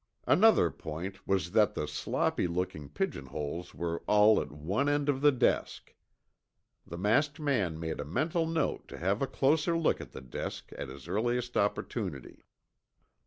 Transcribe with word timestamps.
Another 0.25 0.71
point 0.71 1.27
was 1.27 1.51
that 1.51 1.75
the 1.75 1.87
sloppy 1.87 2.47
looking 2.47 2.89
pigeonholes 2.89 3.75
were 3.75 4.01
all 4.07 4.41
at 4.41 4.51
one 4.51 4.89
end 4.89 5.09
of 5.09 5.21
the 5.21 5.31
desk. 5.31 5.93
The 6.87 6.97
masked 6.97 7.39
man 7.39 7.79
made 7.79 7.99
a 7.99 8.03
mental 8.03 8.47
note 8.47 8.87
to 8.87 8.97
have 8.97 9.21
a 9.21 9.27
closer 9.27 9.77
look 9.77 10.01
at 10.01 10.11
the 10.11 10.19
desk 10.21 10.71
at 10.75 10.89
his 10.89 11.07
earliest 11.07 11.55
opportunity. 11.55 12.43